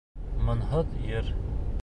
Моңһоҙ 0.47 0.97
йыр. 1.11 1.31